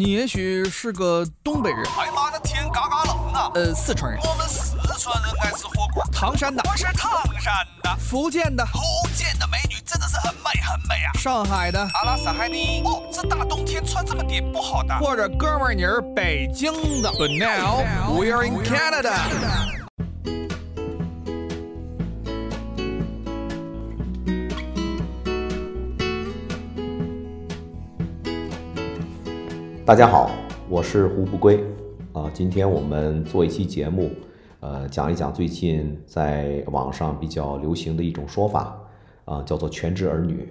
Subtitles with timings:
[0.00, 3.50] 你也许是个东北人，哎妈的天嘎嘎冷啊！
[3.54, 6.02] 呃，四川人，我们四川人爱吃火锅。
[6.10, 8.80] 唐山的，我是唐山的，福建的，福
[9.14, 11.12] 建的美女真的是很美很美啊。
[11.18, 12.80] 上海的，阿拉斯海尼。
[12.82, 14.98] 哦，这大冬天穿这么点不好的。
[15.00, 16.72] 或者哥们儿你是北京
[17.02, 17.10] 的。
[17.10, 19.79] But now we are in Canada.
[29.90, 30.30] 大家好，
[30.68, 31.64] 我是胡不归
[32.12, 32.30] 啊。
[32.32, 34.08] 今天我们做一期节目，
[34.60, 38.80] 呃，讲一讲最近在网上比较流行的一种说法
[39.24, 40.48] 啊，叫做全职儿女。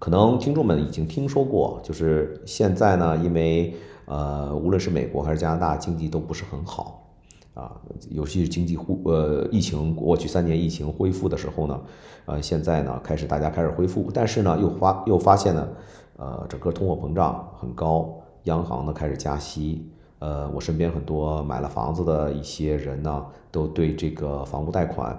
[0.00, 3.72] 可能听众们已经听说过，就是现在呢，因为
[4.06, 7.08] 呃，无论是美国还是加拿大，经济都不是很好
[7.54, 7.70] 啊，
[8.10, 11.80] 尤其是经济恢呃疫情过去三年疫情恢复的时候呢，
[12.26, 15.68] 呃，现在呢开始大家开始恢复，但是呢又发又发现呢，
[16.16, 18.12] 呃，整个通货膨胀很高。
[18.44, 19.86] 央行呢开始加息，
[20.18, 25.16] 呃，我身边很多买了房子的一些人呢，都对这个房屋贷款，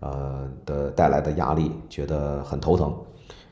[0.00, 2.94] 呃的带来的压力觉得很头疼，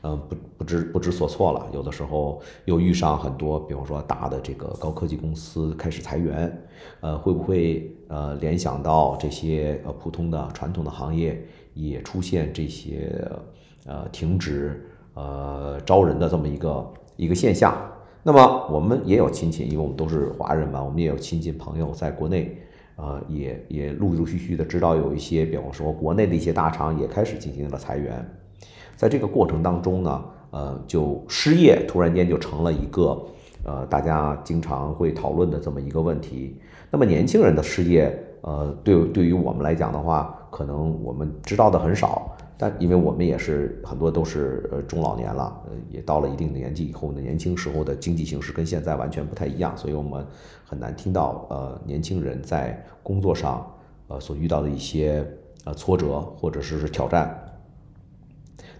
[0.01, 1.67] 嗯，不不知不知所措了。
[1.73, 6.65] 有的时候又遇上很多，比方说大的这个高科技公司开始裁员，
[7.01, 13.27] 呃，会不会呃联想到这些呃普通的传统的行业也出现这些
[13.85, 17.75] 呃停止呃招人的这么一个一个现象？
[18.25, 22.57] 那么我们也有亲戚，因为我们都是华人嘛，我们也有亲戚朋友在国内，
[22.95, 28.25] 呃，也也陆陆续续的知道有一些，比方说国内的一些大厂也开始进行了裁员，
[28.95, 33.25] 在这个过程当中呢，呃，就失业突然间就成了一个
[33.65, 36.57] 呃大家经常会讨论的这么一个问题。
[36.89, 42.32] 那么年轻人的失业，呃，对对于我们来讲的话，可能我们知道的很少。
[42.63, 50.25] 但因为我们也是很多都是呃中老年了，呃也到了一定的年纪以后呢，年轻时候的经济形势跟现在完全不太一样，所以我们
[50.63, 53.69] 很难听到呃年轻人在工作上
[54.07, 55.29] 呃所遇到的一些
[55.65, 57.37] 呃挫折或者是挑战。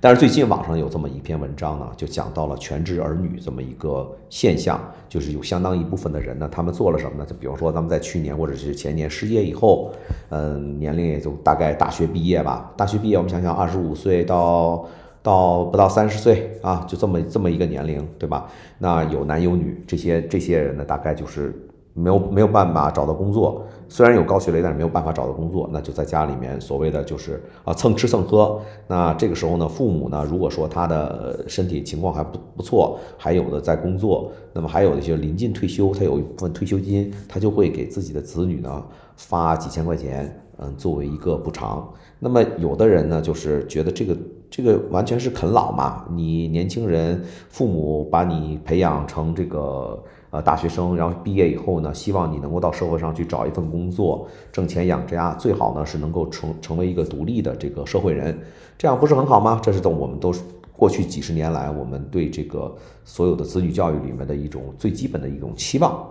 [0.04, 4.78] 但是最近网上有这么一篇文章呢，就讲到了全职儿女这么一个现象，
[5.08, 7.26] 就是有相当一部分的人呢，他们做了什么呢？
[7.26, 9.94] 就比如说咱们在去年或者是前年失业以后，
[10.28, 12.70] 嗯，年龄也就大概大学毕业吧。
[12.76, 14.86] 大学毕业，我们想想，二十五岁到
[15.22, 18.50] 到不到三十岁啊，就这么这么一个年龄，对吧？
[18.80, 21.58] 那有男有女，这些这些人呢，大概就是。
[21.96, 28.60] 没有没有办法找到工作，虽然有高学历，但是没有办法找到工作，那就在家里面所谓的就是啊蹭吃蹭喝。
[28.88, 38.84] 那这个时候呢，父母呢，如果说他的身体情况还不不错，还有的在工作，那么还有一些临近退休，他有一部分退休金，他就会给自己的子女呢
[39.16, 41.88] 发几千块钱，嗯，作为一个补偿。
[42.18, 44.18] 那么有的人呢，就是觉得这个
[44.50, 50.04] 这个完全是啃老嘛，你年轻人，父母把你培养成这个。
[50.34, 58.36] 呃，大学生，然后毕业以后呢，希望你能够到社会上去找一份工作，挣钱养家，最好呢是能够成成为一个独立的这个社会人，
[58.76, 59.60] 这样不是很好吗？
[59.62, 60.42] 这是在我们都是
[60.76, 66.04] 过去几十年来，我们对这个所有的子女教育里面的一种最基本的一种期望。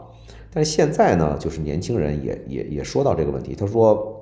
[0.52, 4.21] 但是现在呢，就是年轻人也也也说到这个问题，他说。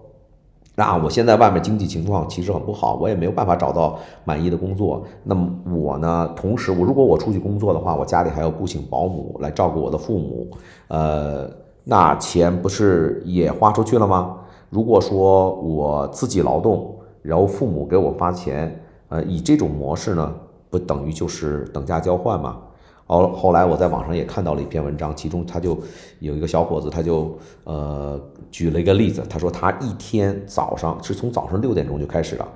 [0.81, 5.05] 那我现在外面经济情况其实很不好，我也没有办法找到满意的工作。
[5.25, 10.49] 那么我呢，同时我如果我出去工作的话，我家里还要雇请保姆来照顾我的父母，
[10.89, 11.47] 呃，
[11.85, 14.39] 那钱不是也花出去了吗？
[14.71, 18.81] 如果说我自己劳动，然后父母给我发钱，
[19.11, 20.35] 呃，以这种模式呢，
[20.71, 22.57] 不等于就是等价交换吗？
[23.19, 25.77] 后后来我在网上也看到了一篇文章，其中他就
[26.21, 32.49] 有一个小伙子，他就呃举了一个例子，他说他一天早上是从早上六点钟就开始了，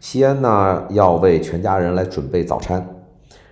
[0.00, 2.84] 先呢要为全家人来准备早餐，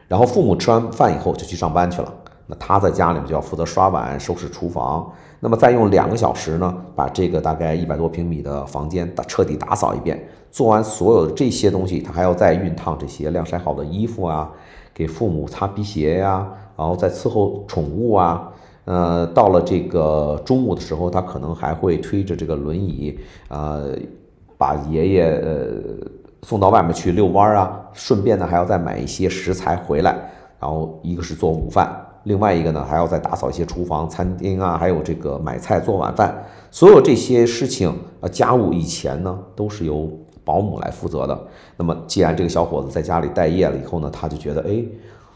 [0.09, 2.13] 然后父母吃完饭以后就去上班去了，
[2.47, 5.09] 那他在家里面就要负责刷碗、收拾厨房，
[5.39, 14.51] 那么再用两个小时呢，把这个大概一百多平米的房间打彻底打扫一遍，做完所有的这些东西，他还要再熨烫这些晾晒好的衣服啊。
[14.99, 16.45] 给父母擦皮鞋呀，
[16.77, 18.51] 然后再伺候宠物啊，
[18.85, 23.97] 呃，到了这个中午的时候，他可能还会推着这个轮椅，呃，
[24.57, 25.69] 把爷爷呃
[26.43, 30.11] 送到外面去遛弯啊，顺便呢还要再买一些食材回来，
[30.59, 37.89] 然后一个是做午饭，另外一个呢还要再打扫一些厨房、餐厅啊，还有这个买菜做晚饭，所有这些事情
[38.21, 40.11] 啊家务以前呢都是由。
[40.49, 41.39] 保姆来负责的。
[41.77, 44.83] 那么，既然这个小伙子在家里待业了以后呢，他就觉得，哎，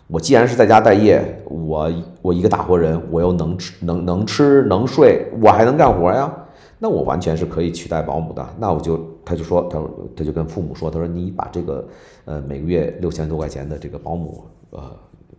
[0.06, 1.92] 我既然是在家待业，我
[2.22, 6.32] 我一个大活人，我又能吃能能吃能睡，我还能干活呀，
[6.78, 8.42] 那我完全是可以取代保姆的。
[8.58, 11.86] 那我就他就说，他说他就跟父母说，他说你把这个
[12.24, 14.80] 呃每个月六千多块钱的这个保姆呃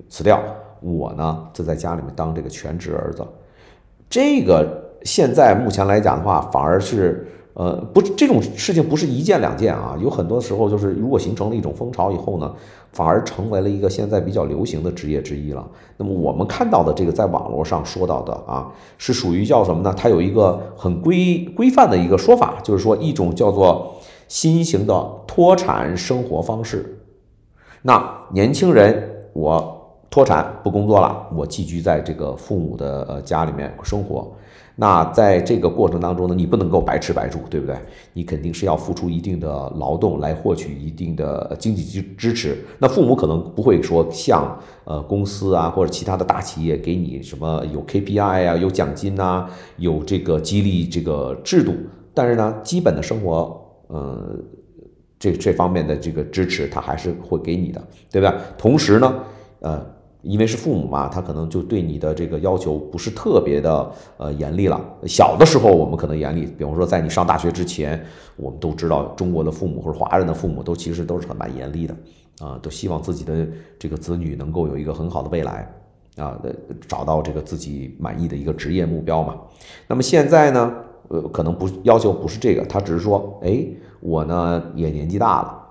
[0.08, 0.40] 辞掉，
[0.81, 3.25] 我呢就在家里面当这个全职儿子。
[4.08, 4.68] 这个
[5.04, 7.28] 现在目前来讲的话，反而是。
[7.55, 12.51] 呃，不，这种事情不是一件两件啊，有很多时候就是，如果形成了一种风潮以后呢，
[12.91, 15.63] 反而成为了一个现在比较流行的职业之一了。
[15.97, 19.94] 那么我们看到的这个在网络上说到的啊，是属于叫什么呢？
[19.95, 23.94] 它有一个很规规范的一个说法，就是说一种叫做
[24.27, 27.03] 新型的脱产生活方式。
[27.83, 29.82] 那年轻人，我
[30.13, 34.31] 脱产不工作了，我寄居在这个父母的呃家里面生活。
[34.75, 37.75] 那在这个过程当中呢，你不能够白吃白住，对不对？
[38.13, 42.63] 你肯定是要付出一定的劳动来获取一定的经济支支持。
[42.77, 51.74] 那父母可能不会说像呃公司啊或者其他的大企业给你什么有 KPI 啊、有奖金呐、有这个激励这个制度，
[52.13, 54.36] 但是呢，基本的生活呃
[55.18, 57.81] 这这方面的这个支持他还是会给你的，
[58.12, 58.36] 对吧？
[58.60, 59.12] 同时呢，
[59.62, 59.83] 呃。
[60.24, 64.80] 因为是父母嘛，他可能就对你的这个要求不是特别的呃严厉了。
[65.06, 68.02] 小的时候我们可能严厉，比方说在你上大学之前，
[68.38, 71.96] 我们都知道中国的父母或者华人的父母都其实都是很蛮严厉的
[72.40, 73.46] 啊，都希望自己的
[73.78, 75.70] 这个子女能够有一个很好的未来
[76.16, 76.52] 啊，呃
[76.88, 79.36] 找到这个自己满意的一个职业目标嘛。
[79.88, 80.74] 那么现在呢，
[81.10, 83.66] 呃，可能不要求不是这个，他只是说，哎，
[84.00, 85.62] 我呢也年纪大了。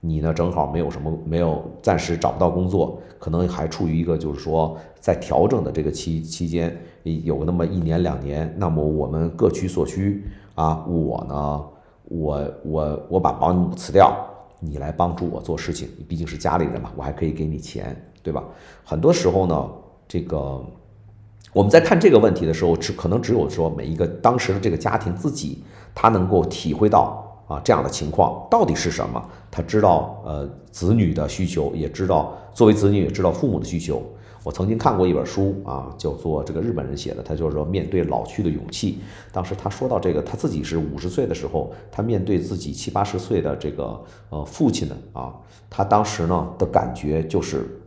[0.00, 0.32] 你呢？
[0.32, 8.54] 正好没有什么，没有暂时找不到工作，可能还处于一个就是说在调整的这个期期间，有那么一年两年。
[8.56, 10.24] 那么我们各取所需
[10.54, 10.84] 啊。
[10.86, 11.64] 我呢，
[12.04, 14.16] 我我我把保姆辞掉，
[14.60, 15.88] 你来帮助我做事情。
[15.98, 18.44] 你毕竟是家里人嘛，我还可以给你钱，对吧？
[18.84, 19.68] 很多时候呢，
[20.06, 20.64] 这个
[21.52, 27.24] 我们在看这个问题的时候，只可能只有说每一个当时的这个家庭自己，他能够体会到。
[27.48, 29.20] 啊，这样的情况到底是什么？
[29.50, 34.02] 他知道，呃，子女的需求，也知道作为子女也知道父母的需求。
[34.44, 39.00] 我曾经看过一本书啊，叫做这个日本人写的，他就是说面对老去的勇气。
[39.32, 43.98] 当时他说到这个，他自己是五十岁的时候，他面对自己七八十岁的这个
[44.28, 45.34] 呃父亲呢啊，
[45.70, 47.80] 他当时呢的感觉就是，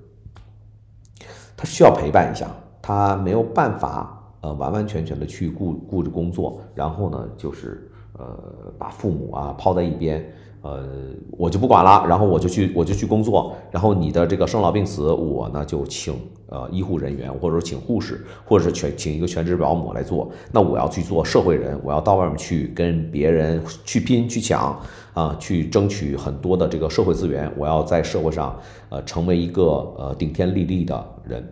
[1.55, 2.49] 他需要陪伴一下，
[2.81, 7.87] 他没有办法呃完完全全的去顾顾着工作，然后呢就是。
[8.21, 10.23] 呃，把父母啊抛在一边，
[10.61, 10.87] 呃，
[11.31, 16.13] 我就不管了，然后我就去，我就去工作，然后你的这个生老病死，我呢就请
[16.45, 20.29] 呃医护人员，或者说请护士，或者是全请一个全职保姆来做。
[20.51, 24.79] 那我要去做社会人，我要到外面去跟别人去拼去抢
[25.15, 27.51] 啊，去争取很多的这个社会资源。
[27.57, 28.55] 我要在社会上
[28.89, 29.63] 呃成为一个
[29.97, 31.43] 呃顶天立地的人。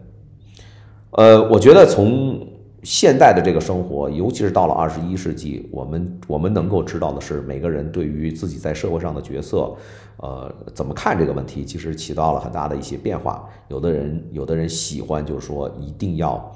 [1.13, 2.47] 呃，我觉得从。
[2.83, 9.75] 现代的这个生活，尤其是到了二十一世纪，我们我们能够知道的是，每个人对于自己在社会上的角色，
[10.17, 13.47] 呃，怎么看这个问题，其实起到了很大的一些变化。
[13.67, 16.51] 有的人，有的人喜欢，就是说一定要，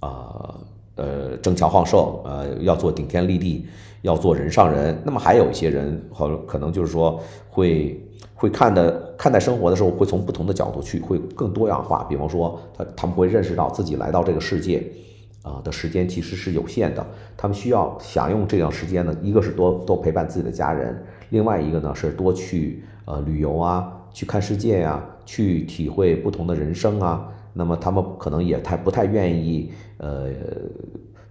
[0.00, 0.54] 啊，
[0.96, 3.66] 呃，争强好胜，呃，要做顶天立地，
[4.02, 5.00] 要做人上人。
[5.04, 8.04] 那么还有一些人，可可能就是说会
[8.34, 12.04] 会看的看待生活的时候，会从不同的角度去，会更多样化。
[12.08, 14.82] 比方说，他他们会认识到自己来到这个世界。
[15.48, 17.06] 啊的时间其实是有限的，
[17.36, 27.28] 他们需要享用这段时间呢，一个是多多陪伴自己的家人，另外一个呢是多去呃旅游啊，去看世界呀，去体会不同的人生啊。
[27.54, 30.30] 那么他们可能也太不太愿意呃。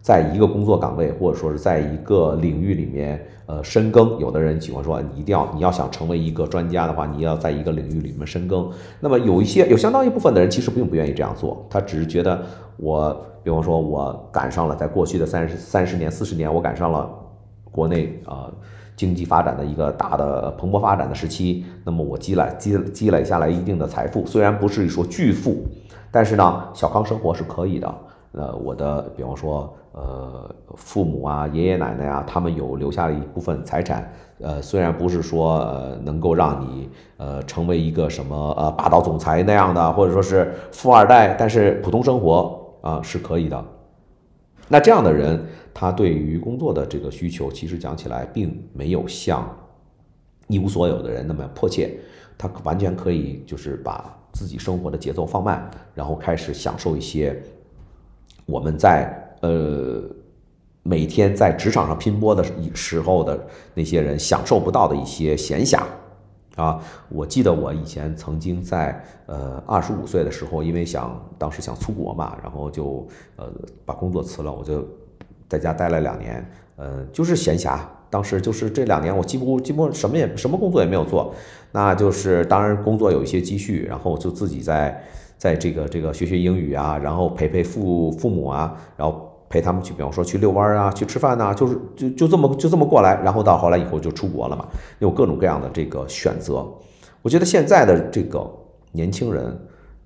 [0.07, 4.17] 在一个工作岗位，或者说是在一个领域里面，呃，深耕。
[4.19, 8.71] 有的人喜欢说，你一定要，你要想成为一个专家的话，你要在一个领域里面深耕。
[9.01, 12.41] 那么有一些，有相当一部分的人其实并不愿意这样做，他只是觉得，
[12.77, 17.13] 我，比方说，我赶上了在过去的三十三十年、四十年，我赶上了
[17.69, 18.49] 国内啊
[18.95, 21.65] 经济发展的一个大的蓬勃发展的时期。
[21.83, 25.65] 那么我积累积积累下来一定的财富，虽然不是说巨富，
[26.09, 27.93] 但是呢，小康生活是可以的。
[28.33, 43.65] 呃，我的比方说，呃，父母啊，爷爷奶奶啊，他们有留下了一部分财产，呃，虽然不是说呃能够让你呃成为一个什么呃霸道总裁那样的，或者说是富二代，但是普通生活啊是可以的。
[44.67, 45.43] 那这样的人，
[45.73, 49.49] 他对于工作的这个需求，其实讲起来并没有像
[50.47, 51.97] 一无所有的人那么迫切，
[52.37, 57.41] 他完全可以就是把自己生活的节奏放慢，然后开始享受一些。
[58.47, 60.01] 我们在呃
[60.83, 62.41] 每天在职场上拼搏的
[62.73, 65.81] 时候的那些人享受不到的一些闲暇
[66.55, 66.79] 啊！
[67.09, 73.51] 我记得我以前曾经在呃二十五岁的时候，因为想当时想出国嘛，然后就呃
[73.85, 74.87] 把工作辞了，我就
[75.49, 77.81] 在家待了两年，呃就是闲暇。
[78.09, 81.35] 当时就是这两年我几乎几乎什么也什么工作也没有做，
[81.73, 85.03] 那就是当然工作有一些积蓄，然后就自己在。
[85.37, 94.67] 在这个这个学学英语啊，然后陪陪父父母啊，然后陪他们去，比方说去遛弯啊，去吃饭呐，就是就就这么就这么过来，然后到后来以后就出国了嘛，
[94.99, 96.67] 有各种各样的这个选择。
[97.21, 98.49] 我觉得现在的这个
[98.91, 99.57] 年轻人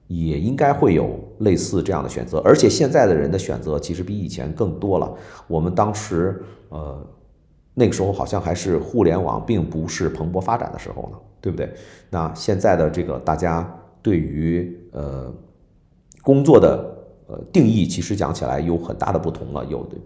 [0.08, 5.12] 也应该会有类似这样的选择，而且现在的人的选择其实比以前更多了。
[5.48, 7.02] 我们当时呃
[7.74, 11.72] 那个时候好像还是互联网并不是蓬勃发展的时候呢，对不对？
[12.10, 13.70] 那现在的这个大家
[14.02, 15.34] 对于呃
[16.22, 19.66] 工作的呃定义，其实讲起来有很大的不同了。
[19.66, 19.98] 有的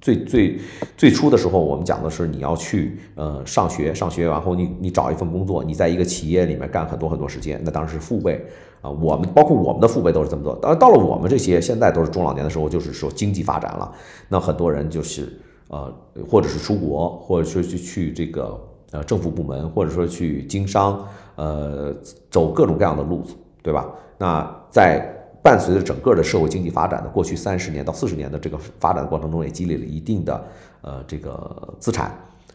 [0.00, 0.58] 最最
[0.96, 8.44] 最初的时候，我们讲的是你要去呃上学，上学然后你你找一份工作，你在一个企业里面干很多很多时间，那当然是父辈
[8.80, 8.90] 啊。
[8.90, 10.56] 我们包括我们的父辈都是这么做。
[10.56, 13.92] 当然到了我们这些现在都是中老年的时候，就是说经济发展了，
[14.28, 15.28] 那很多人就是
[15.68, 15.92] 呃
[16.28, 21.06] 或者是出国，或者说去去这个呃政府部门，或者说去经商，
[21.36, 21.94] 呃
[22.28, 23.88] 走各种各样的路子，对吧？
[24.18, 25.00] 那在
[25.42, 30.44] 伴随着整个的社会经济发展的过去三十年到四十年的这个发展的过程中，也积累了一定的
[30.82, 32.12] 呃这个资产，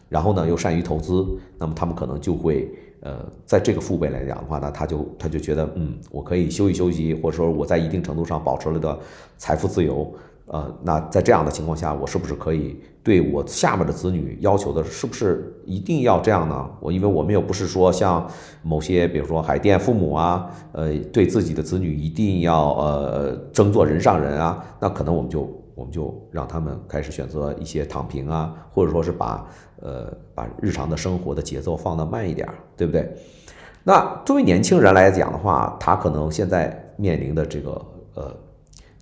[0.08, 1.26] 然后呢又善于投资，
[1.58, 8.98] 那么他们可能就会呃在这个父辈来讲的话呢，他就他就觉得嗯，我可以休息休息，或者说我在一定程度上保持了的
[9.36, 10.10] 财富自由。
[10.50, 16.70] 呃，那在这样的情况下，我是不是可以对我下面的子女要求的，是不是一定要这样呢？
[16.80, 18.26] 我因为我们又不是说像
[18.62, 25.40] 某些，比如说海淀父母啊，呃，对自己的子女一定要呃争做人上人啊，那可能我们就
[25.74, 29.46] 我们就让他们开始选择一些躺平啊，或者说是把
[29.82, 33.06] 呃把日常的生活的节奏放得慢一点，对不对？
[33.84, 37.70] 那作为年轻人来讲的话，他可能现在面临的这个
[38.14, 38.34] 呃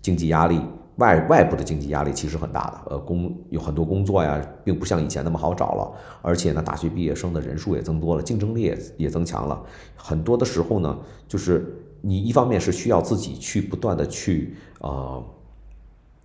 [0.02, 0.60] 经济压力。
[0.96, 9.62] 外外部的经济压力其实很大的，呃，工有很多工作呀，并不像以前那么好找了，而且呢，大学毕业生的人数也增多了，竞争力也也增强了。
[9.94, 10.98] 很多的时候呢，
[11.28, 15.22] 就是你一方面是需要自己去不断的去呃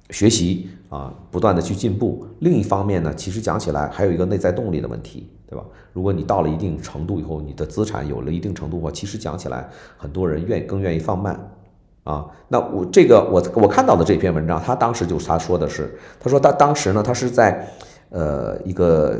[0.10, 5.66] 学习啊，不断的去进步；另一方面呢，其实讲起来还有一个内在动力的问题，对吧？
[5.92, 11.38] 如果你到了一定程度以后，你的资产有了一定程度的话，其实讲起来，很多人愿更愿意放慢。
[12.04, 17.68] 啊，那我这个我我看到的这篇文章，他当时就是他说的是，他说他当时呢，他是在
[18.10, 19.20] 呃一个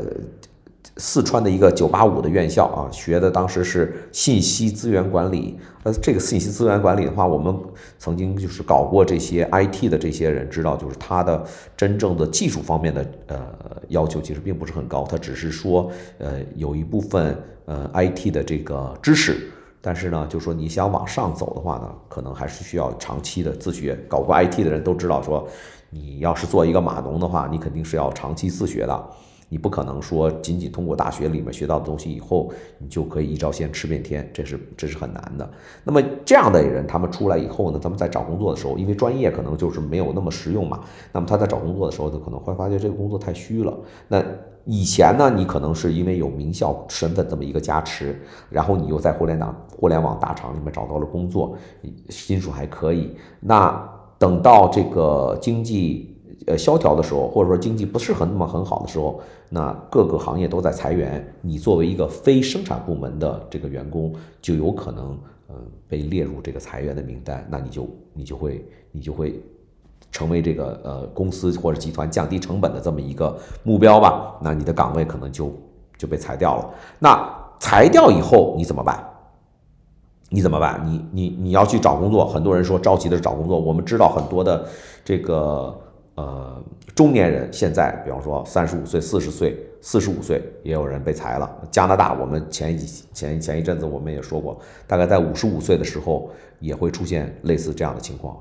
[0.96, 5.58] 四川的一个九八五的院校啊，学的当时是信息资源管理。
[5.84, 7.56] 呃，这个信息资源管理的话，我们
[7.98, 11.42] 曾经就是搞过这些 IT 的这些人知道，就是他的
[11.76, 13.36] 真正的技术方面的呃
[13.88, 19.50] 要求其实并不是很高，他只是说呃有一部分呃 IT 的这个知识。
[19.84, 23.96] 但是呢，就说你想往上走的话呢，可能还是需要长期的自学。
[24.08, 25.46] 搞过 IT 的人都知道，说
[25.90, 29.10] 你要是做一个码农的话，你肯定是要长期自学的。
[29.48, 35.50] 你不可能说仅仅通过大学里面学到的东西以后，你就可以一招鲜吃遍天，这是这是很难的。
[35.84, 40.80] 那么这样的人，他们出来以后呢，他们在找工作的时候，因为专业可能就是没有那么实用嘛，
[41.12, 43.78] 那么他在找工作的时候，他可能会发现这个工作太虚了。
[44.08, 44.24] 那
[44.64, 51.56] 以前呢，你可能是因为有名校身份这么一个加持，然后你又在互联网互联网大厂里面找到了工作，
[52.08, 53.16] 薪水还可以。
[53.40, 53.88] 那
[54.18, 56.16] 等到这个经济
[56.46, 65.56] 呃萧条的时候，或者说经济不是很那么很好的时候，那各个行业都在裁员，你作为一个非生产部门的这个员工，就有可能嗯
[65.88, 69.42] 被列入这个裁员的名单，那你就你就会你就会。
[70.12, 75.52] 成为这个呃公司或者集团降低成本的这么一个目标吧，那你的岗位可能就
[75.98, 76.70] 就被裁掉了。
[77.00, 77.28] 那
[77.58, 79.02] 裁掉以后你怎么办？
[80.28, 80.82] 你怎么办？
[80.84, 83.58] 你你你要去找工作，很多人说着急的找工作。
[83.58, 84.66] 我们知道很多的
[85.04, 85.78] 这个
[86.14, 86.62] 呃
[86.94, 91.50] 中年人现在，比方说三十五岁、四十岁、四十五岁，也有人被裁了。
[91.70, 92.78] 加拿大，我们前一
[93.12, 98.36] 前前一阵子我们也说过，大概在五十五岁的时候也会出现类似这样的情况。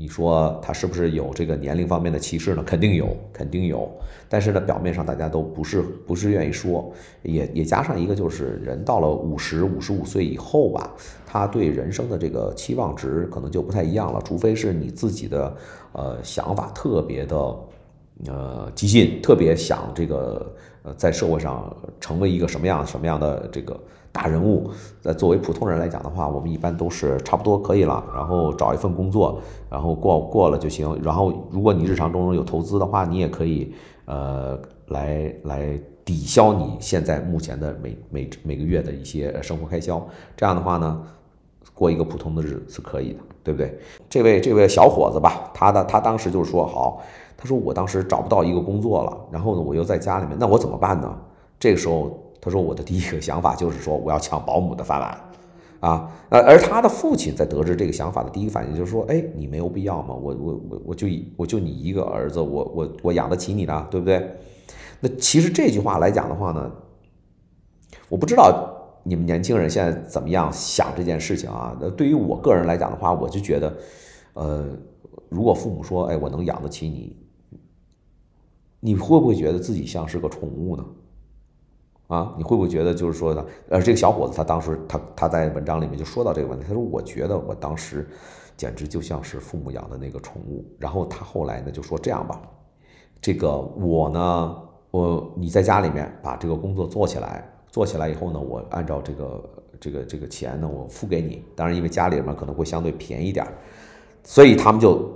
[0.00, 2.62] 你说他是不是有这个年龄方面的歧视呢？
[2.64, 3.90] 肯定有，肯定有。
[4.28, 10.94] 但是呢，表面上大家都不是不是愿意说，也也加上一个就是人到了五十五十五岁以后吧，
[11.26, 14.22] 他对人生的这个期望值可能就不太一样了。
[14.24, 15.56] 除非是你自己的
[15.92, 17.36] 呃想法特别的
[18.28, 23.76] 呃激进，特别想这个呃在社会上成为一个什么样什么样的这个。
[24.10, 30.98] 大人物，在作为普通人来讲的话，我们一般都是差不多可以了，然后找一份工作，然后过过了就行。
[31.02, 33.72] 然后，如果你日常中有投资的话，你也可以，
[34.06, 40.04] 呃，来来抵消你现在目前的每每每个月的一些生活开销。
[40.36, 41.00] 这样的话呢，
[41.72, 43.78] 过一个普通的日子是可以的，对不对？
[44.08, 47.00] 这位这位小伙子吧，他的他当时就是说好，
[47.36, 51.16] 他说我当时找不到一个工作了，然后呢，我又在家里面，那我怎么办呢？
[51.60, 52.18] 这个时候。
[52.40, 55.20] 他说：“我的第一个想法就是说，我要抢保姆的饭碗，
[55.80, 64.30] 啊，呃，而他的父亲在得知这个想法的第一反应就是说，哎，你没有必要嘛，我我我我就我就你一个儿子，我我我养得起你的，对不对？
[65.00, 66.70] 那其实这句话来讲的话呢，
[68.08, 68.68] 我不知道
[69.02, 71.76] 你们年轻人现在怎么样想这件事情啊？
[71.80, 73.76] 那对于我个人来讲的话，我就觉得，
[74.34, 74.66] 呃，
[75.28, 77.16] 如果父母说，哎，我能养得起你，
[78.80, 80.84] 你会不会觉得自己像是个宠物呢？
[82.08, 83.44] 啊，你会不会觉得就是说呢？
[83.68, 88.08] 呃，这个小伙子他当时他他在文章里面就说到这个问题，他说我觉得我当时
[88.56, 90.64] 简直就像是父母养的那个宠物。
[90.78, 92.40] 然后他后来呢就说这样吧，
[93.20, 94.56] 这个我呢，
[94.90, 101.44] 我你在家里面把这个工作做起来，做起来以后呢，我按照这个这个这个钱呢，我付给你。
[101.54, 103.46] 当然，因为家里面可能会相对便宜点，
[104.24, 105.12] 所以他们就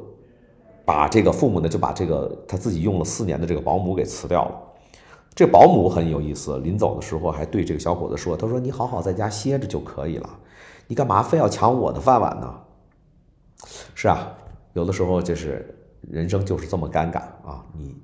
[0.84, 4.60] 把这个父母呢就把这个他自己用了四年的这个保姆给辞掉了。
[5.34, 10.28] 这保姆很有意思，临走的时候还对这个小伙子说：“他说你好好在家歇着就可以了，
[10.86, 12.54] 你干嘛非要抢我的饭碗呢？”
[13.94, 14.28] 是啊，
[14.74, 17.64] 有的时候就是人生就是这么尴尬啊！
[17.74, 17.96] 你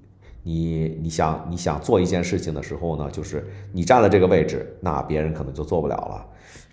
[0.43, 6.27] 你你想你想做一件事情的时候呢，就是你占了这个位置，那别人可能就做不了了，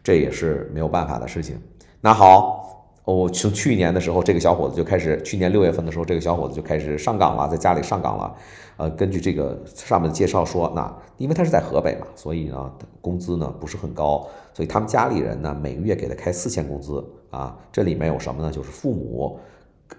[0.03, 1.59] 这也是没有办法的事情。
[1.99, 2.74] 那好，
[3.05, 8.35] 哦，从去年的时候，这个小伙子就开始，去年六月份的时候，这个小伙子就开始上岗了，在家里上岗了。
[8.77, 17.57] 呃，根据这个上面的介绍说，那因为他是在河北嘛，所以呢，工资呢不是很高，所以他们家里人呢每个月给他开四千工资啊。
[17.71, 18.51] 这里面有什么呢？
[18.51, 19.39] 就是父母，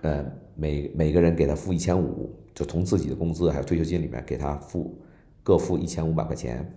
[0.02, 0.24] 呃，
[0.56, 4.94] 每每个人给他付一千五，就从自己的工资还有退休金里面给他付
[5.44, 6.70] 各付一千五百块钱，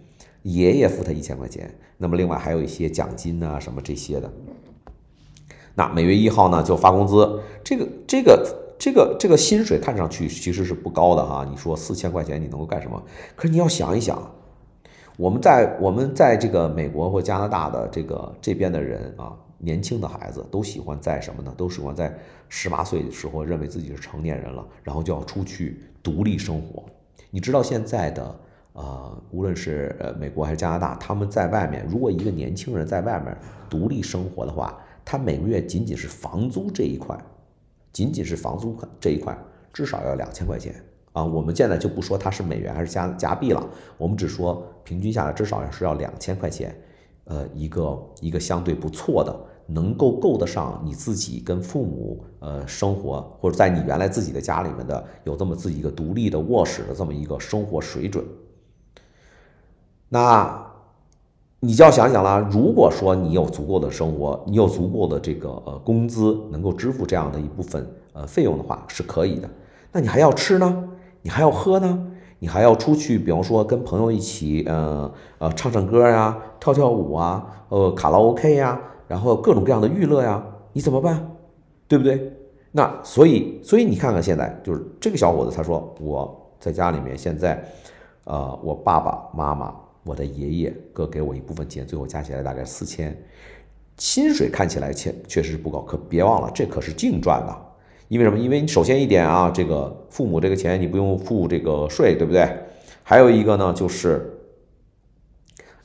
[0.43, 4.31] 爷爷付他一千块钱，那么另外还有一些奖金啊什么这些的。
[5.75, 8.65] 那每月一号呢就发工资，这个这个。
[8.81, 13.03] 这个这个薪水看上去其实是不高的哈，你说四千块钱你能够干什么？
[13.35, 14.17] 可是你要想一想，
[15.17, 21.53] 我们在我们在这个美国或加拿大的这个这边的人啊，年轻的孩子都喜欢在什么呢？
[21.57, 26.85] 都喜欢在十八岁的时候认为自己是成年人了，然后就要出去独立生活。
[27.29, 28.39] 你知道现在的
[28.71, 33.37] 呃，无论是呃美国还是加拿大，他们在外面，如果一个年轻人在外面
[33.69, 34.77] 独立生活的话，
[35.11, 37.17] 他每个月仅仅是房租这一块。
[37.91, 39.35] 仅仅是房租这一块，
[39.73, 40.75] 至少要两千块钱
[41.11, 41.25] 啊！
[41.25, 43.67] 我们现在就不说它是美元还是加加币了，
[43.97, 46.79] 我们只说平均下来至少是要两千块钱，
[47.23, 58.23] 呃，一个一个相对不错的，能够够得上你自己跟父母呃生活，或者在你原来自己的家里面的有这么自己一个独立的卧室的这么一个生活水准，
[60.07, 60.68] 那。
[61.61, 69.49] 你就要想想了，如果说你有足够的生活，你有足够的这个呃工资，能够支付这样的一部分呃费用的话，是可以的。
[69.91, 70.89] 那你还要吃呢，
[71.21, 72.07] 你还要喝呢，
[72.39, 80.41] 你还要出去，比方说跟朋友一起，呃呃唱唱歌呀，跳跳舞啊，呃卡拉 OK 呀，然后各种各样的娱乐呀，
[80.71, 81.29] 你怎么办？
[81.89, 82.31] 对不对？
[82.71, 87.61] 那所以所以你看看现在就是这个小伙子，他说我在家里面现在，
[88.23, 89.75] 呃我爸爸妈妈。
[90.03, 93.15] 我的爷爷各给我一部分钱，最后加起来大概四千，
[93.97, 97.65] 薪水看起来确确实是不高，可别忘了这可是净赚的。
[98.07, 98.39] 因为什么？
[98.39, 102.49] 因为你首先一点啊，这个父母这个钱你不用付这个税，对不对？
[103.03, 104.35] 还有一个呢，就是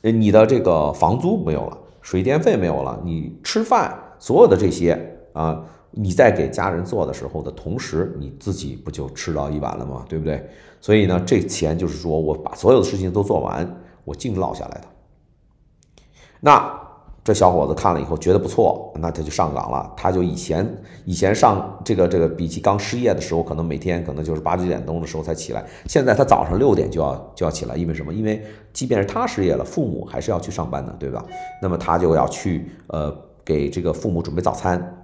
[0.00, 4.98] 你的这个房租没有了，水电费没有了，你吃饭所有的这些
[5.34, 10.04] 啊，你在给家人做的时候的同时，你自己不就吃到一碗了吗？
[10.08, 10.48] 对不对？
[10.80, 13.68] 所以呢，这钱就是说我把所有的事情都做完。
[14.04, 14.86] 我净落下来的，
[16.40, 16.80] 那
[17.22, 19.90] 这小伙子看了以后觉得不错，那他就上岗了。
[19.96, 25.64] 他就以前以前上这个这个，比起刚失业的时候，可能每天可能就是八九点钟的时候才起来。
[25.86, 28.12] 现在他早上六点就要就要起来，因为什么？
[28.12, 31.24] 因为即便是他失业了，父母还是要去上班的，对吧？
[31.62, 33.10] 那么他就要去呃
[33.42, 35.03] 给这个父母准备早餐。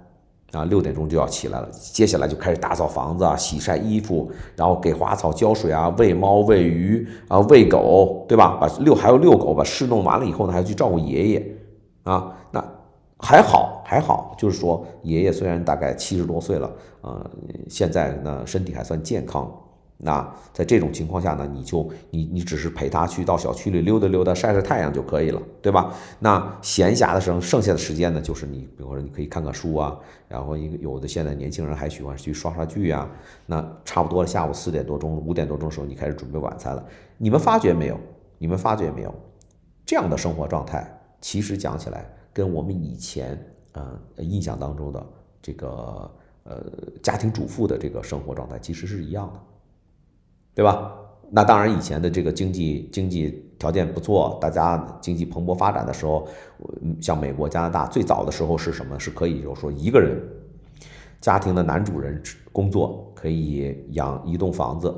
[0.51, 8.57] 啊，六点钟就要起来了，接下来就开始打扫房子啊，洗晒衣服，然后给花草浇水啊，喂猫喂鱼啊，喂狗，对吧？
[8.59, 11.55] 把遛还有遛狗，把事弄完了以后呢，还要去照顾爷爷
[12.03, 12.35] 啊。
[12.51, 12.63] 那
[13.17, 16.69] 还好还好，就是说爷爷虽然大概七十多岁了，
[17.03, 17.31] 嗯，
[17.69, 19.49] 现在呢身体还算健康。
[20.03, 25.93] 那在这种情况下呢，你就你你只是陪他去到小区里溜达溜达、晒晒太阳就可以了，对吧？
[26.17, 29.95] 那闲暇的时候，剩下的时间呢，就是你，比如说你可以看看书啊，
[30.27, 33.07] 然后一个有的现在年轻人还喜欢去刷刷剧啊。
[33.45, 36.83] 那差不多了，下午四点多钟、五点多钟的时候，你开始准备晚餐了。
[37.17, 37.99] 你们发觉没有？
[38.39, 39.13] 你们发觉没有？
[39.85, 43.37] 这样的生活状态，其实讲起来跟我们以前
[43.73, 45.05] 呃印象当中的
[45.43, 46.11] 这个
[46.43, 46.65] 呃
[47.03, 49.39] 家庭主妇的这个生活状态其实是一样的。
[50.53, 50.93] 对吧？
[51.33, 56.27] 那当然，以前的这个经济经济条件不错，大家经济蓬勃发展的时候，
[56.99, 58.99] 像美国、加拿大最早的时候是什么？
[58.99, 60.21] 是可以就是说一个人
[61.21, 64.93] 家庭的男主人工作可以养一栋房子，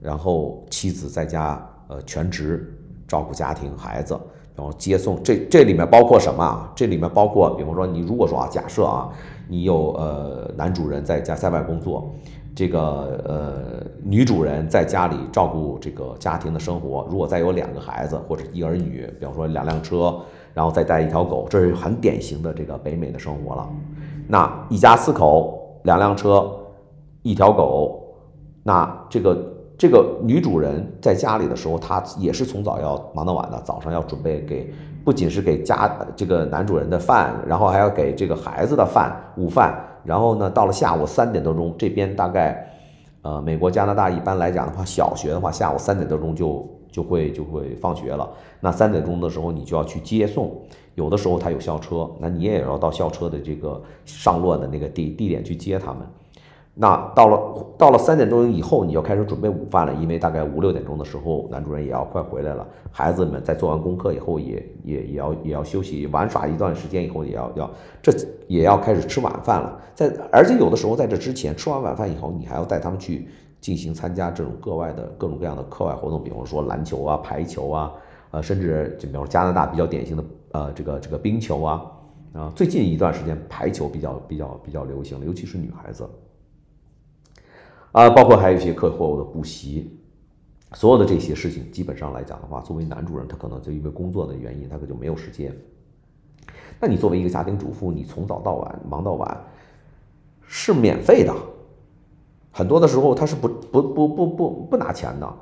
[0.00, 2.74] 然后妻子在家呃全职
[3.06, 4.18] 照顾家庭孩子，
[4.54, 5.22] 然后接送。
[5.22, 6.72] 这这里面包括什么啊？
[6.74, 9.10] 这里面包括，比方说你如果说啊，假设啊，
[9.46, 12.14] 你有呃男主人在家在外工作。
[12.56, 20.18] 这个呃，女主人在家里照顾这个家庭的生活，如果再有两个孩子或者一儿女，比方说两辆车，
[20.54, 23.68] 然后再带一条狗，这是很典型的这个北美的生活了。
[24.26, 26.50] 那一家四口，两辆车，
[27.20, 28.02] 一条狗，
[28.62, 29.36] 那这个
[29.78, 34.72] 这个女主人在家里的时候，她也是从早要忙到晚的，早上要准备给，
[35.04, 39.78] 不仅是给家这个男主人的饭，然后还要给这个孩子的饭，午饭。
[40.02, 42.64] 然后呢，到了下午三点多钟，这边大概，
[43.22, 48.26] 呃，美国、加拿大一般来讲的话，小学的话，下午三点多钟就就会就会放学了。
[48.60, 50.56] 那三点钟的时候，你就要去接送，
[50.94, 55.98] 有的时候他有校车，那你也要到校车的这个上落的那个地地点去接他们。
[56.78, 62.68] 那到了到了三点钟以后，你要开始准备午饭了，因为大概五六点钟的时候，男主人也要快回来了。
[62.92, 67.70] 孩子们在做完功课以后，也也也要也要休息玩耍一段时间以后，也要要
[68.02, 68.12] 这
[68.46, 69.80] 也要开始吃晚饭了。
[69.94, 73.26] 在而且有的时候在这之前吃完晚饭以后，你还要带他们去
[73.58, 77.90] 进行参加这种各外的各种各样的课外活动，比方说篮球啊、排球啊，
[78.32, 81.82] 呃，甚至就比方说加拿大比较典型的呃这个这个冰球啊
[82.34, 86.06] 啊，最近一段时间排球比较比较比较流行，尤其是女孩子。
[87.96, 89.98] 啊，包括还有一些课后的补习，
[90.74, 95.50] 所有的这些事情，基本上来讲的话，作为男主人，他可能就因为工作的原因，他可就没有时间。
[96.78, 99.44] 那你作为一个家庭主妇，你从早到晚忙到晚，
[100.42, 101.34] 是免费的，
[102.52, 105.34] 很多的时候他是不不不不不不拿钱的。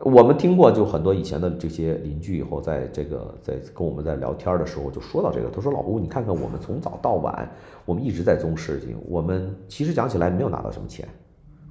[0.00, 7.50] 我们听过，就很多以前的这些邻居，以后在这个在跟我们在聊天的时候就说到这个，他说：“老吴，你看看我们从早到晚，
[7.86, 11.08] 我们一直在做事情，我们其实讲起来没有拿到什么钱。”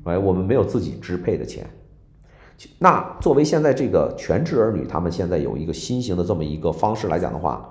[0.05, 1.69] 哎，我们没有自己支配的钱。
[2.79, 7.69] 那作为现在这个全职儿女，他们现在有一个新型的这么一个方式来讲的话，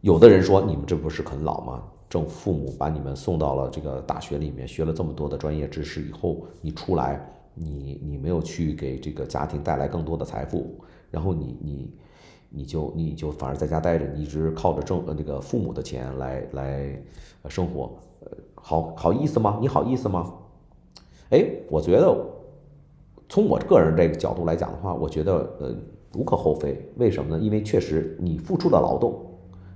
[0.00, 1.82] 有的人说，你们这不是很老吗？
[2.08, 7.20] 正父母把你们送到了这个大学里面，学了这么多的专业知识以后，你出来，
[7.54, 10.78] 你你没有去给这个家庭带来更多的财富，
[11.10, 11.94] 然后你你
[12.48, 17.02] 你就你就反而在家待着，你一直靠着挣呃这个父母的钱来来
[17.48, 17.98] 生活，
[18.54, 19.58] 好好意思吗？
[19.60, 20.32] 你好意思吗？
[21.30, 22.16] 哎，我觉得
[23.28, 25.74] 从我个人这个角度来讲的话，我觉得呃
[26.14, 26.80] 无可厚非。
[26.96, 27.42] 为什么呢？
[27.42, 29.20] 因为确实你付出的劳动，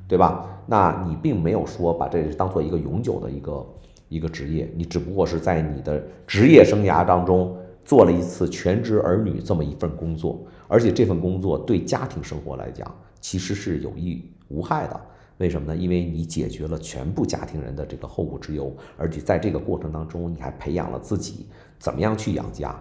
[0.07, 0.47] 对吧？
[0.67, 3.67] 那你并没有说把这当做一个永久的一个
[4.09, 12.89] 一个职业，你只不过是在你的职业生涯当中做了一次全职儿女这么一份工作，而且这份工作对家庭生活来讲
[13.21, 15.01] 其实是有益无害的。
[15.40, 15.74] 为什么呢？
[15.74, 21.46] 因为你解决了全部家庭人的这个后顾之忧，而且在这个过程当中，你还培养了自己
[21.79, 22.79] 怎么样去养家。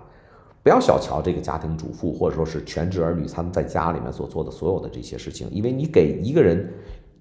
[0.61, 6.69] 不要小瞧这个家庭主妇或者说是全职儿女，他们在家里面所做的所有的这些事情，因为你给一个人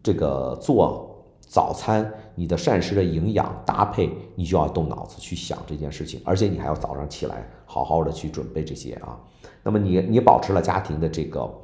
[0.03, 9.17] 这个做早餐，你的膳食的营养搭配，你就要动脑子去想这件事情，而且你还要早上起来好好的去准备这些啊。
[9.63, 11.55] 那么你你保持了家庭的这个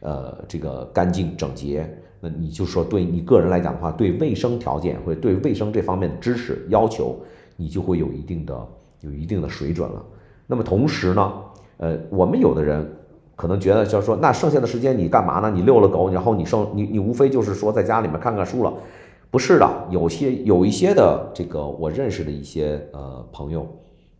[0.00, 1.88] 呃这个干净整洁。
[2.24, 7.16] 那你就说，对你个人来讲的话，对卫生条件或者对卫生这方面的知识要求，
[7.56, 8.56] 你就会有一定的
[9.00, 10.00] 有一定的水准了。
[10.46, 11.32] 那么同时呢，
[11.78, 12.88] 呃，我们有的人
[13.34, 15.50] 可能觉得，就是说，那剩下的时间你干嘛呢？
[15.50, 18.72] 你遛了狗，然后你剩你你无非就是说在家里面看看书了，
[19.28, 19.68] 不是的。
[19.90, 23.66] 有些有一些的这个我认识的一些呃朋友，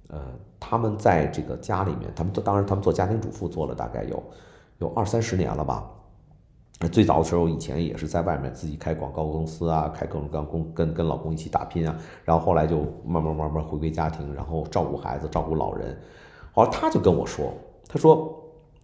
[0.08, 0.18] 呃，
[0.58, 4.20] 他们在这个家里面，他们当然他们做家庭主妇做了大概有
[4.78, 5.88] 有二三十年了吧。
[6.88, 11.96] 最早的时候，以前也是在外面自己开广告公司啊，开各种各样工，跟跟老公一起打拼啊。
[12.24, 15.96] 然后后来就慢慢慢慢回归家庭，然后照顾孩子，照顾老人。
[16.52, 17.52] 好，他就跟我说，
[17.88, 18.34] 他说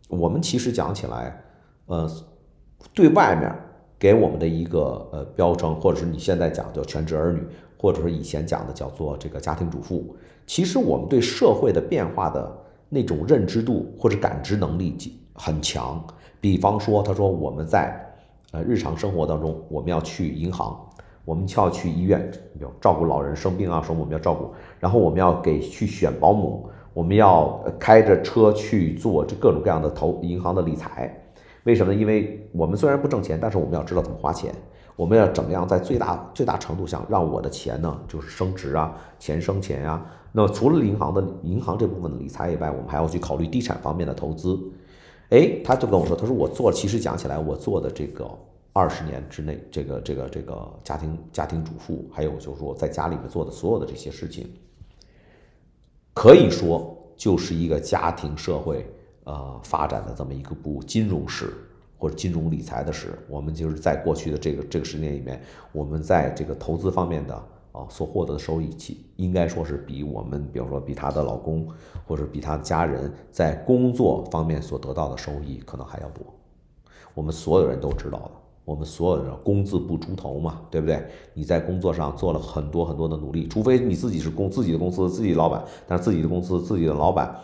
[0.08, 1.42] 我们其实讲起来，
[1.86, 2.10] 呃，
[2.94, 3.54] 对外面
[3.98, 7.42] 给我们的一个呃标称，或者是你现在讲叫全职儿女，
[7.78, 12.58] 或者是以前讲的叫做这个家庭主妇，其实我们对社会的变化的
[12.88, 14.96] 那种认知度或者感知能力
[15.38, 16.04] 很强。
[16.40, 17.98] 比方说，他说我们在
[18.52, 20.78] 呃日常生活当中，我们要去银行，
[21.24, 31.12] 我们就要去医院，要照顾老人生病啊，说我们要照顾，然后我们要给去选保姆，我们要开着车去做这各种各样的投银行的理财。
[31.64, 31.92] 为什么？
[31.92, 34.54] 因为我们虽然不挣钱，但是我们要知道怎么花钱，
[34.96, 40.02] 我们要怎么样在最大最大程度上让我的钱呢，就是升值啊，钱生钱呀。
[40.30, 44.58] 那么除了银行的银行这部分的理财以外，我们还要去考虑地产方面的投资。
[45.30, 48.26] 哎，他就跟我说，他说我做，其实讲起来，我做的这个
[48.72, 54.50] 二十年之内，这个这个这个家庭家庭主妇，还有就是说在家里面做的所有的这些事情，
[56.14, 58.86] 可以说就是一个家庭社会
[59.24, 61.52] 呃发展的这么一个部金融史
[61.98, 63.18] 或者金融理财的史。
[63.28, 71.68] 我们就是在过去的这个这个十年里面，我们在这个投资方面的啊所获得的收益，其应该说是比我们，比如说比她的老公
[72.06, 76.24] 或者比她的家人在工作方面所得到的收益可能还要多。
[77.14, 78.30] 我们所有人都知道了，
[78.64, 81.04] 我们所有人工字不出头嘛，对不对？
[81.34, 87.34] 你在工作上做了很多很多的努力，除非你自己是公自己的公司自己老板，但是自己的公司自己的老板，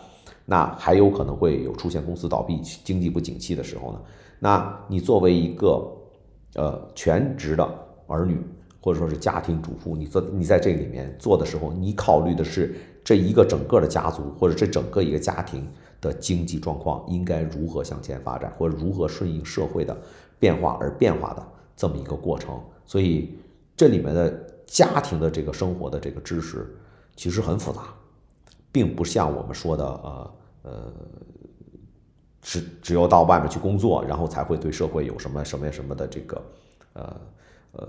[0.45, 4.01] 那还有可能会有出现公司倒闭、经济不景气的时候呢。
[4.39, 5.91] 那你作为一个
[6.55, 7.67] 呃全职的
[8.07, 8.39] 儿女，
[8.85, 15.67] 或者说是家庭主妇，你做你在这里面做的时候，你考虑的是这一个整个的家族或者这整个一个家庭
[15.99, 19.97] 的经济状况应该如何向前发展，或者如何顺应社会的
[20.37, 21.43] 变化而变化的
[21.75, 22.61] 这么一个过程。
[22.85, 23.35] 所以
[23.75, 24.31] 这里面的
[24.67, 26.77] 家庭的这个生活的这个知识
[27.15, 27.81] 其实很复杂，
[28.71, 30.93] 并不像我们说的呃呃。
[32.47, 36.39] 只只有到外面去工作，然后才会对社会有什么什么什么的这个，
[36.93, 37.19] 呃
[37.77, 37.87] 呃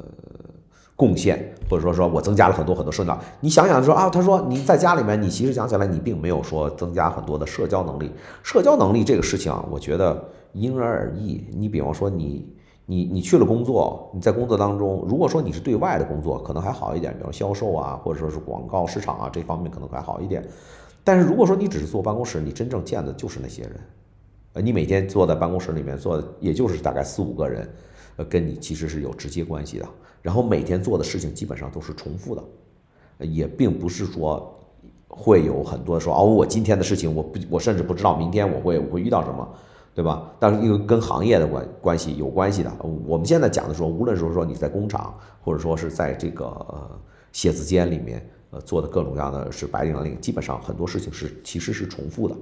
[0.95, 3.19] 贡献，或者说说我增加了很多很多社交。
[3.41, 8.11] 你想想说啊，他说你在家里面，你其实讲起来，你并没有说增加很多的社交能力。
[8.43, 11.45] 社交能力这个事情啊，我觉得因人而异。
[11.55, 12.51] 你比方说你
[12.87, 20.43] 你你去了工作，你在工作当中，如果说你是对外的工作，可能还好一点，比如销售啊，或者说是广告市场啊这方面可能还好一点。
[21.05, 23.73] 但是如果说你只是坐办公室，你真正见的就是那些人。
[24.55, 27.69] 呃，你每天坐在办公室里面坐，也就是大概四五个人，
[28.17, 29.89] 呃，跟你其实是有直接关系的。
[30.23, 32.43] 然后每天做的事情基本上都是重复的，
[33.27, 34.53] 也并不是说
[35.09, 39.49] 会有很多说哦，我今天的事情我不，我甚至不知道明天我会我会遇到什么，
[39.95, 40.31] 对吧？
[40.41, 42.73] 但是因为跟行业的关关系有关系的，
[43.07, 47.01] 我们现在讲的说，无论是说你在工厂，或者说是在这个呃
[47.33, 52.35] 写字间里面，呃做的各种各样的是白领蓝领，基本上很多事情是其实是重复的。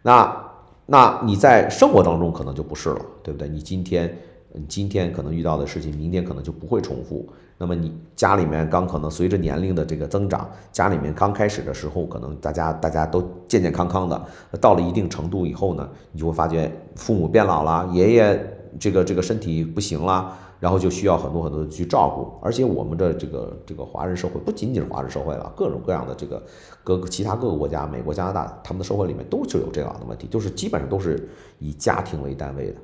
[0.00, 0.50] 那
[0.86, 3.48] 那你在生活当中可能就不是了，对不对？
[3.48, 4.16] 你今天，
[4.54, 7.28] 你今天可能遇到的事情，明天可能就不会重复。
[7.58, 14.20] 那么你家里面刚可能随着年龄的这个增长，家里面刚开始的时候，可能大家大家都健健康康的，
[14.60, 20.38] 到了一定程度以后呢，你就会发觉父母变老了，爷爷这个这个身体不行了。
[20.62, 26.40] 然后就需要很多很多的去照顾，而且我们的这个这个华人社会不仅仅是华人社会了，各种各样的这个
[26.84, 32.76] 各个其他各个国家，美国、加拿大，他们的社会里面都是有这样的问题，就是基本上都是以家庭为单位的，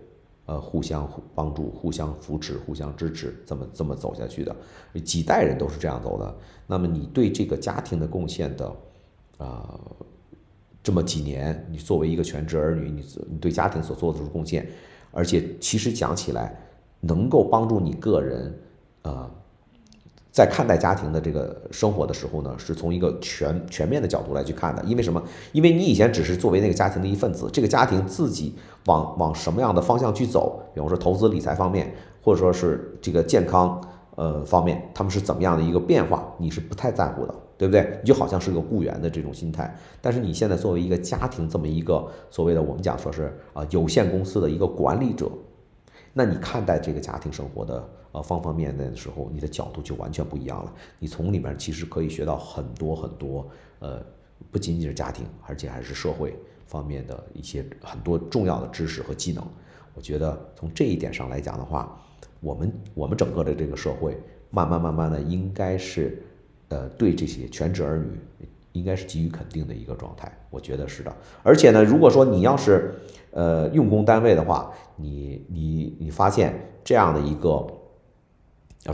[0.48, 4.56] 呃，互相帮助、互相扶持、互相支持，这么这么走下去的，
[5.04, 6.34] 几代人都是这样走的。
[6.66, 8.76] 那么你对这个家庭的贡献的，
[9.36, 9.78] 啊，
[10.82, 14.66] 这么几年，你作为一个全职儿女，你你对家庭所做的贡献，
[15.12, 16.64] 而且其实讲起来。
[17.00, 18.58] 能够帮助你个人，
[19.02, 19.30] 啊，
[20.30, 24.82] 在看待家庭的这个生活的时候呢，是从一个全全面的角度来去看的。
[24.84, 25.20] 因为什么？
[25.52, 28.54] 因为你以前只是作为那个家庭的一份子，这个家庭自己
[28.86, 33.80] 往往什么样的方向去走，比方说投资理财方面，或者说是这个健康
[34.14, 37.98] 呃方面，他们是怎么样的一个变化，你是不太在乎的，对不对？
[38.02, 39.76] 你就好像是个雇员的这种心态。
[40.00, 45.28] 但是你现在作为一个家庭这么一个所谓的我们讲说是啊有限公司的一个管理者。
[46.12, 50.72] 那你看待这个家庭生活的呃方方面面的时候，你的角度就完全不一样了。
[50.98, 54.04] 你从里面其实可以学到很多很多，呃，
[54.50, 59.46] 不仅仅是家庭，而且还是社会方面的一些很多重要的知识和技能。
[59.94, 62.00] 我觉得从这一点上来讲的话，
[62.40, 64.18] 我们我们整个的这个社会，
[64.50, 66.22] 慢慢慢慢的应该是，
[66.68, 68.06] 呃，对这些全职儿女。
[68.72, 71.12] 应该是给予肯定的一个状态，我觉得是的。
[71.42, 72.94] 而且呢，如果说你要是
[73.30, 77.66] 呃用工单位的话，你你你发现这样的一个，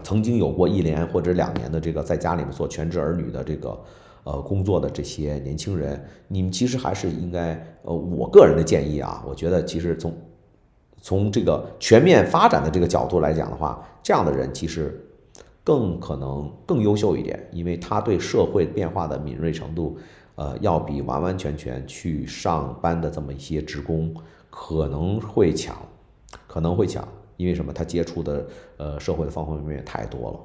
[0.02, 3.80] 曾经有过一年或者两年的这个在家里面做全职儿女的这个
[4.24, 10.14] 呃工作的这些年轻人，你们其实还是应该呃我个人的建议啊，我觉得其实从
[11.00, 15.00] 从这个全面发展的这个角度来讲的话，这样的人其实。
[15.66, 19.96] 更可能更优秀一点，因为他对社会变化的敏锐程度，
[20.36, 24.14] 呃，要比完完全全去上班的这么一些职工
[24.50, 25.76] 可能会强，
[26.46, 27.72] 可能会强，因为什么？
[27.72, 30.40] 他接触的呃社会的方方面面太多了，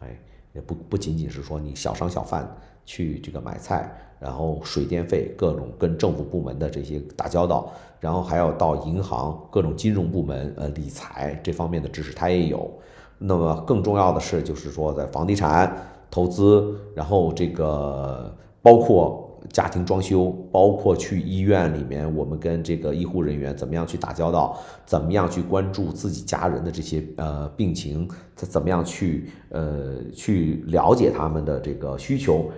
[0.00, 0.20] 哎，
[0.54, 2.48] 也不不仅仅是说你小商小贩
[2.84, 12.70] 去这个买菜，然后水电费各种跟政府部门的这些打交道，然后还要到银行各种金融部门呃理财这方面的知识，他也有。
[13.18, 15.76] 那么更重要的是，就是说在房地产
[16.10, 32.50] 投资，然后这个包括家庭装修，包括去医院里面，我们跟这个医护人员怎么样去打交道，怎么样去关注自己家人的这些呃病情，怎么样去呃去了解他们的这个需求，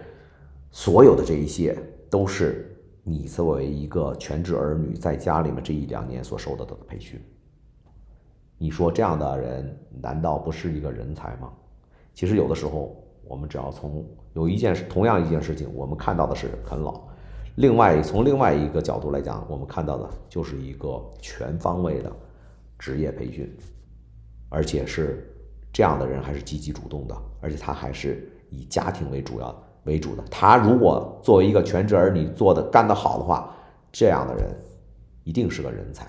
[0.70, 1.76] 所有的这一些
[2.10, 7.20] 都是你作为一个全职儿女在家里面这一两年所受到的培训。
[8.56, 11.50] 你说这样的人难道不是一个人才吗？
[12.14, 16.92] 其实有的时候，我们只要从有一件事，同样一件事情，我们看到的是啃老；
[17.56, 22.12] 另外从另外一个角度来讲，我们看到的就是一个全方位的
[22.78, 23.50] 职业培训，
[24.48, 25.30] 而且是
[25.72, 30.22] 这样的人还是积极主动的，而且他还是以家庭为主要为主的。
[30.30, 33.54] 他如果作为一个全职儿女做的干得好的话，
[33.90, 34.54] 这样的人
[35.22, 36.06] 一定是个人才。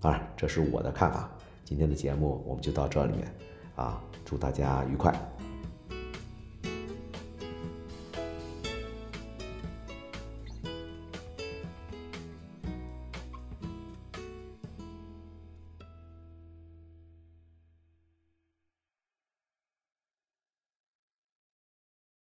[0.00, 1.30] 当然，这是我的看法。
[1.64, 3.32] 今天的节目我们就到这里面，
[3.76, 5.14] 啊，祝大家愉快。